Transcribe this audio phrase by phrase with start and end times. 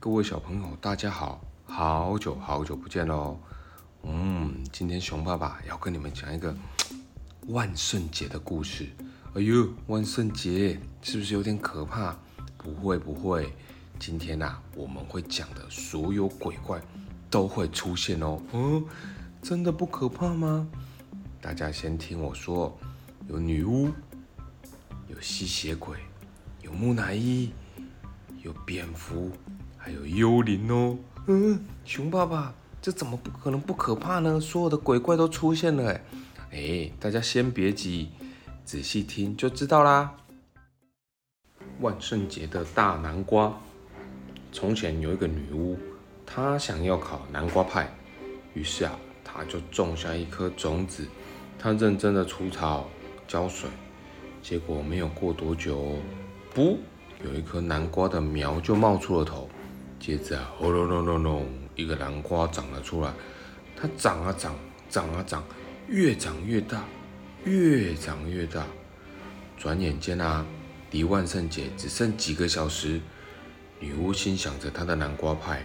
[0.00, 3.36] 各位小朋友，大家好，好久好久不见喽。
[4.04, 6.54] 嗯，今天熊爸爸要跟你们讲一个
[7.48, 8.88] 万圣节的故事。
[9.34, 12.16] 哎呦，万圣节是不是有点可怕？
[12.58, 13.52] 不会不会，
[13.98, 16.80] 今天呐，我们会讲的所有鬼怪
[17.28, 18.40] 都会出现哦。
[18.52, 18.86] 嗯，
[19.42, 20.68] 真的不可怕吗？
[21.40, 22.78] 大家先听我说，
[23.26, 23.90] 有女巫，
[25.08, 25.98] 有吸血鬼，
[26.62, 27.50] 有木乃伊，
[28.44, 29.32] 有蝙蝠。
[29.88, 30.98] 还有幽灵哦，
[31.28, 34.38] 嗯，熊爸爸，这怎么不可能不可怕呢？
[34.38, 36.02] 所有的鬼怪都出现了，哎，
[36.52, 38.10] 哎，大家先别急，
[38.66, 40.14] 仔细听就知道啦。
[41.80, 43.58] 万圣节的大南瓜，
[44.52, 45.78] 从前有一个女巫，
[46.26, 47.90] 她想要烤南瓜派，
[48.52, 48.92] 于是啊，
[49.24, 51.08] 她就种下一颗种子，
[51.58, 52.86] 她认真的除草
[53.26, 53.70] 浇水，
[54.42, 55.94] 结果没有过多久，
[56.52, 56.76] 不，
[57.24, 59.48] 有一颗南瓜的苗就冒出了头。
[60.00, 63.12] 接着啊，轰隆隆隆隆，一个南瓜长了出来。
[63.76, 64.54] 它长啊长，
[64.88, 65.44] 长啊长，
[65.88, 66.84] 越长越大，
[67.44, 68.64] 越长越大。
[69.56, 70.46] 转眼间啊，
[70.90, 73.00] 离万圣节只剩几个小时。
[73.80, 75.64] 女巫心想着她的南瓜派，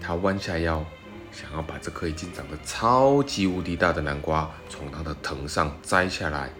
[0.00, 0.84] 她弯下腰，
[1.32, 6.50] 想要把这颗已经长得超级无敌大的南瓜从她的藤上摘下来。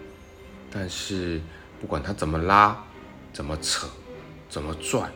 [0.71, 1.41] 但是
[1.81, 2.77] 不管她怎么拉，
[3.33, 3.87] 怎么扯，
[4.49, 5.11] 怎么拽。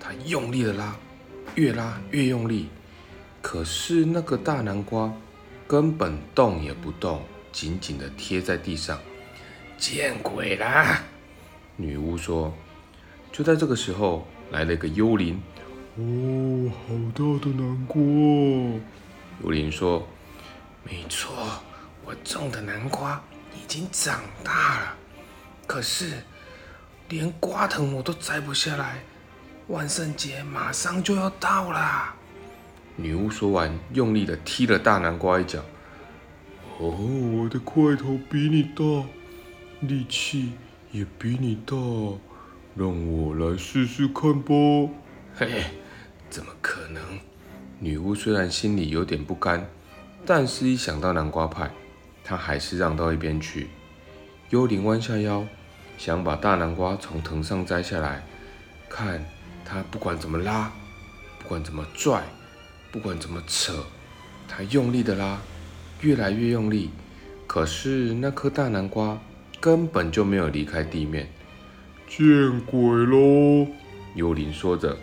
[0.00, 0.96] 他用力的拉，
[1.54, 2.68] 越拉越用力，
[3.42, 5.12] 可是那个大南瓜
[5.66, 8.98] 根本动也不动，紧紧的贴在地上。
[9.76, 11.02] 见鬼啦！
[11.76, 12.52] 女巫说。
[13.30, 15.40] 就在这个时候，来了一个幽灵。
[15.96, 18.00] 哦，好大的南瓜！
[19.44, 20.08] 幽灵说
[20.82, 21.62] ：“没错，
[22.04, 23.22] 我种的南瓜
[23.54, 24.96] 已经长大了，
[25.66, 26.14] 可是
[27.08, 28.98] 连瓜藤我都摘不下来。”
[29.68, 32.14] 万圣节马上就要到了，
[32.96, 35.62] 女巫说完，用力的踢了大南瓜一脚。
[36.78, 39.06] 哦，我的块头比你大，
[39.80, 40.52] 力气
[40.90, 41.76] 也比你大，
[42.74, 44.54] 让我来试试看吧。
[45.34, 45.64] 嘿，
[46.30, 47.02] 怎么可能？
[47.78, 49.68] 女巫虽然心里有点不甘，
[50.24, 51.70] 但是一想到南瓜派，
[52.24, 53.68] 她还是让到一边去。
[54.48, 55.44] 幽灵弯下腰，
[55.98, 58.24] 想把大南瓜从藤上摘下来，
[58.88, 59.22] 看。
[59.70, 60.72] 他不管怎么拉，
[61.38, 62.22] 不管怎么拽，
[62.90, 63.84] 不管怎么扯，
[64.48, 65.38] 他用力的拉，
[66.00, 66.90] 越来越用力。
[67.46, 69.18] 可是那颗大南瓜
[69.60, 71.30] 根本就没有离开地面。
[72.08, 73.68] 见鬼喽！
[74.14, 74.96] 幽灵说着。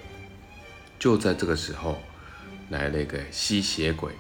[0.98, 2.02] 就在这个时候，
[2.70, 4.12] 来了一个吸血鬼。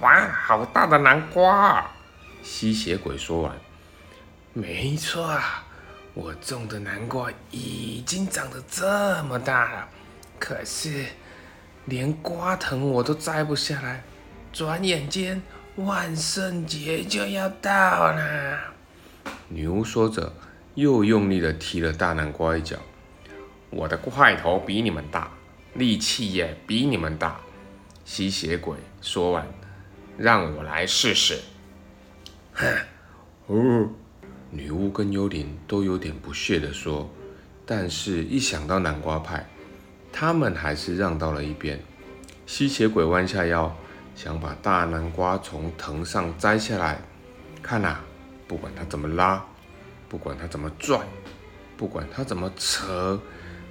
[0.00, 1.90] 哇，好大的南瓜！
[2.42, 3.56] 吸血鬼说完，
[4.52, 5.63] 没错啊。
[6.14, 9.88] 我种的南瓜已经长得这么大了，
[10.38, 11.06] 可是
[11.86, 14.04] 连瓜藤我都摘不下来。
[14.52, 15.42] 转眼间，
[15.74, 17.70] 万圣节就要到
[18.12, 18.60] 了。
[19.48, 20.32] 女巫说着，
[20.76, 22.76] 又用力的踢了大南瓜一脚。
[23.70, 25.32] 我的块头比你们大，
[25.74, 27.40] 力气也比你们大。
[28.04, 29.48] 吸血鬼说完，
[30.16, 31.40] 让我来试试。
[32.52, 32.78] 哼，
[33.48, 33.90] 哦。
[34.54, 37.10] 女巫跟幽灵都有点不屑地说，
[37.66, 39.44] 但是一想到南瓜派，
[40.12, 41.80] 他们还是让到了一边。
[42.46, 43.74] 吸血鬼弯下腰，
[44.14, 47.02] 想把大南瓜从藤上摘下来。
[47.60, 47.98] 看呐，
[48.46, 49.44] 不管他怎么拉，
[50.08, 51.00] 不管他怎么拽，
[51.76, 53.20] 不管他怎么扯，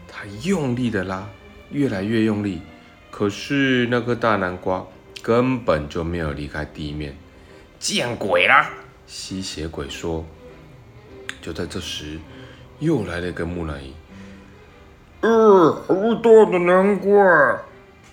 [0.06, 1.30] 他用力的拉，
[1.72, 2.62] 越来越用力。
[3.10, 4.86] 可是那颗大南瓜
[5.22, 7.16] 根本就没有离开地面。
[7.80, 8.70] 见鬼啦！
[9.08, 10.26] 吸血鬼说。
[11.44, 12.18] 就在这时，
[12.80, 13.94] 又来了一个木乃伊。
[15.20, 15.94] 呃，好
[16.24, 17.60] 大的南瓜！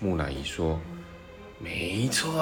[0.01, 0.77] 木乃伊说
[1.57, 2.33] ：“没错，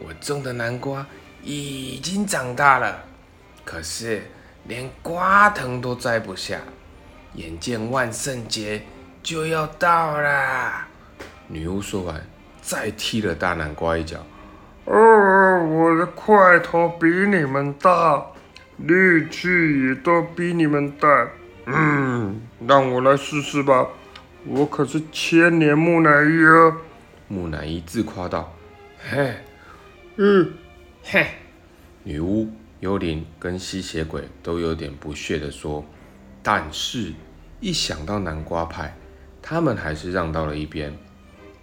[0.00, 1.06] 我种的南瓜
[1.44, 3.04] 已经长大了，
[3.64, 4.24] 可是
[4.64, 6.58] 连瓜藤都摘不下。
[7.34, 8.82] 眼见万圣节
[9.22, 10.88] 就要到了。”
[11.46, 12.20] 女巫说完，
[12.60, 14.18] 再踢了大南瓜一脚。
[14.86, 18.26] 哦，我的块头比你们大。
[18.86, 19.48] 力气
[19.86, 21.28] 也都比你们大，
[21.66, 23.88] 嗯，让我来试试吧，
[24.46, 26.76] 我可是千年木乃伊啊！
[27.28, 28.56] 木乃伊自夸道
[28.98, 29.34] ：“嘿，
[30.16, 30.52] 嗯，
[31.02, 31.26] 嘿。”
[32.02, 32.50] 女巫、
[32.80, 35.84] 幽灵跟吸血鬼都有点不屑地说，
[36.42, 37.12] 但是，
[37.60, 38.96] 一想到南瓜派，
[39.42, 40.96] 他们还是让到了一边。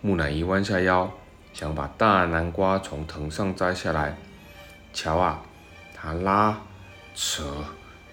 [0.02, 1.12] 木乃伊弯下腰，
[1.52, 4.16] 想把大南瓜从藤上摘下来。
[4.94, 5.42] 瞧啊，
[5.96, 6.62] 他拉。
[7.20, 7.66] 扯、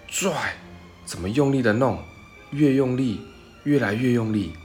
[0.07, 0.55] 拽，
[1.05, 2.03] 怎么用力的弄？
[2.49, 3.21] 越用力，
[3.63, 4.55] 越来越用力。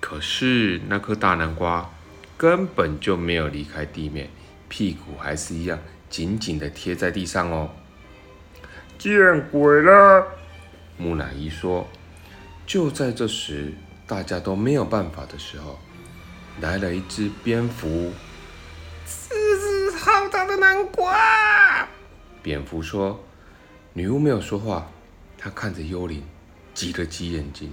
[0.00, 1.88] 可是那颗大南瓜
[2.36, 4.28] 根本就没有离开地面，
[4.68, 5.78] 屁股还是一样
[6.10, 7.70] 紧紧的贴在地上哦。
[8.98, 9.14] 见
[9.48, 10.26] 鬼了！
[10.96, 11.88] 木乃伊说。
[12.66, 13.74] 就在这时，
[14.08, 15.78] 大家都没有办法的时候，
[16.60, 18.12] 来了一只蝙蝠。
[19.06, 21.88] 这是好大的南瓜！
[22.42, 23.24] 蝙蝠说。
[23.96, 24.90] 女巫没有说话，
[25.38, 26.20] 她看着幽灵，
[26.74, 27.72] 挤了挤眼睛。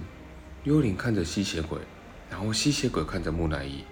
[0.62, 1.80] 幽灵看着吸血鬼，
[2.30, 3.84] 然后吸血鬼看着木乃伊，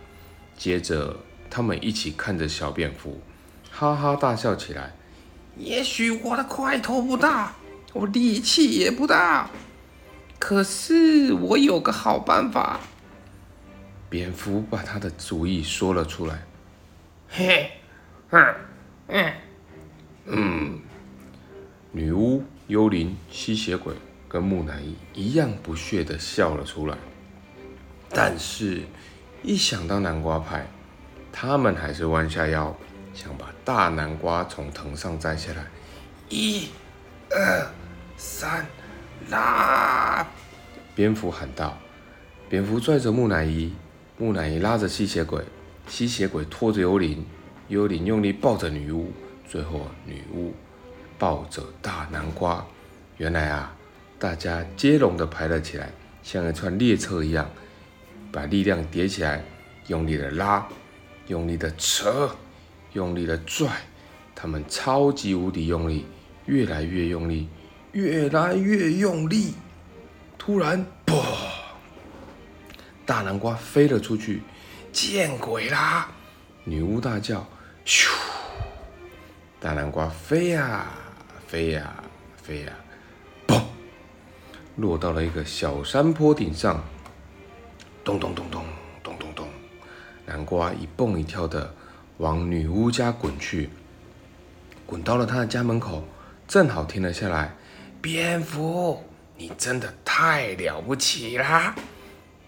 [0.56, 1.16] 接着
[1.50, 3.20] 他们一起看着小蝙蝠，
[3.68, 4.94] 哈哈大笑起来。
[5.56, 7.52] 也许我的块头不大，
[7.92, 9.50] 我力气也不大。
[10.38, 12.78] 可是我有个好办法。
[14.08, 16.46] 蝙蝠把他的主意说了出来。
[17.28, 17.72] 嘿，
[18.30, 18.54] 嗯
[19.08, 19.32] 嗯
[20.26, 20.80] 嗯，
[21.92, 23.94] 女巫、幽灵、吸血鬼
[24.28, 26.96] 跟木乃伊一样不屑的笑了出来。
[28.08, 28.82] 但是，
[29.42, 30.66] 一想到南瓜派，
[31.32, 32.76] 他们还是弯下腰，
[33.14, 35.66] 想把大南瓜从藤上摘下来。
[36.28, 36.68] 一、
[37.30, 37.70] 二、
[38.16, 38.66] 三。
[39.28, 40.26] 拉！
[40.94, 41.78] 蝙蝠喊道
[42.48, 43.70] ：“蝙蝠拽着木乃伊，
[44.16, 45.44] 木乃伊拉着吸血鬼，
[45.86, 47.24] 吸血鬼拖着幽灵，
[47.68, 49.12] 幽灵用力抱着女巫，
[49.46, 50.54] 最后女巫
[51.20, 52.66] 抱着大南瓜。
[53.18, 53.72] 原来啊，
[54.18, 57.48] 大家接龙的排了起来，像一串列车一样，
[58.32, 59.44] 把力量叠起来，
[59.86, 60.66] 用力的拉，
[61.28, 62.34] 用力的扯，
[62.94, 63.68] 用力的拽，
[64.34, 66.06] 他们超级无敌用力，
[66.46, 67.48] 越来越用力。”
[67.92, 69.52] 越来越用力，
[70.38, 71.24] 突然，啵！
[73.04, 74.42] 大南瓜飞了出去，
[74.92, 76.08] 见鬼啦！
[76.62, 77.44] 女巫大叫
[77.84, 78.08] ：“咻！”
[79.58, 80.86] 大南瓜飞呀
[81.50, 81.92] 飞呀
[82.40, 82.72] 飞呀，
[83.44, 83.60] 嘣！
[84.76, 86.80] 落到了一个小山坡顶上，
[88.04, 88.62] 咚咚咚咚
[89.02, 89.48] 咚咚咚，
[90.24, 91.74] 南瓜一蹦一跳的
[92.18, 93.68] 往女巫家滚去，
[94.86, 96.04] 滚到了她的家门口，
[96.46, 97.52] 正好停了下来。
[98.00, 99.02] 蝙蝠，
[99.36, 101.74] 你真的太了不起啦！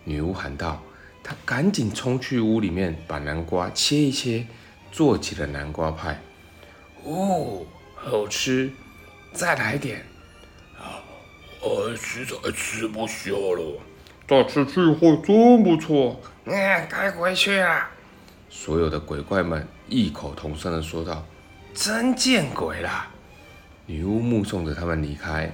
[0.05, 0.81] 女巫喊道。
[1.25, 4.47] 她赶紧冲去屋里面，把南瓜切一切，
[4.93, 6.21] 做起了南瓜派。
[7.03, 7.67] 哦，
[7.97, 8.71] 好吃！
[9.33, 10.05] 再来点。
[10.79, 11.03] 啊，
[11.61, 13.81] 我实在吃不下了。
[14.27, 16.21] 大吃去后真不错。
[16.45, 17.89] 嗯，该回去了。
[18.49, 21.25] 所有的鬼怪们异口同声的说道
[21.75, 23.09] ：“真见鬼了！”
[23.87, 25.53] 女巫目送着他们离开，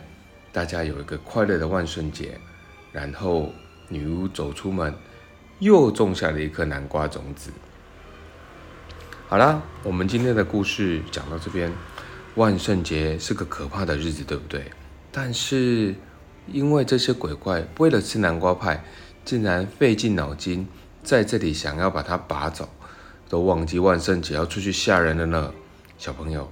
[0.53, 2.39] 大家有一个快乐的万圣节。
[2.93, 3.53] 然后
[3.89, 4.95] 女巫走出门，
[5.59, 7.51] 又种下了一颗南瓜种子。
[9.29, 11.73] 好啦，我们今天的故事讲到这边。
[12.39, 14.71] 万圣节是个可怕的日子，对不对？
[15.11, 15.93] 但是
[16.47, 18.85] 因为这些鬼怪为了吃南瓜派，
[19.25, 20.65] 竟然费尽脑筋
[21.03, 22.69] 在这里想要把它拔走，
[23.29, 25.53] 都忘记万圣节要出去吓人了呢，
[25.99, 26.49] 小朋友。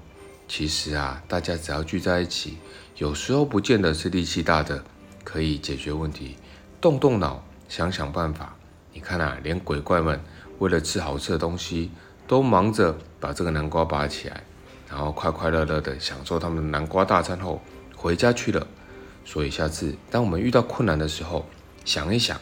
[0.49, 2.59] 其实啊，大家只要聚在一起，
[2.97, 4.83] 有时候不见得是力气大的
[5.23, 6.35] 可以解决问题，
[6.81, 8.57] 动动脑，想想办法。
[8.93, 10.21] 你看啊，连鬼怪们
[10.59, 11.93] 为了吃好吃的东西，
[12.27, 14.43] 都忙着把这个南瓜拔起来，
[14.89, 17.61] 然后快快乐乐地享受他们的南瓜大餐后
[17.95, 18.67] 回家去了。
[19.25, 21.47] 所以下次当我们遇到困难的时候，
[21.85, 22.41] 想一想，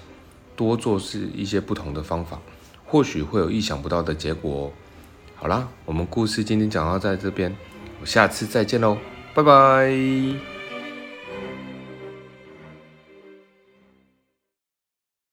[0.55, 2.39] 多做是一些不同的方法，
[2.85, 4.73] 或许会有意想不到的结果哦。
[5.37, 7.57] 好啦，我们故事今天讲到在这边。
[8.01, 8.99] 我下次再见喽，
[9.35, 10.54] 拜拜。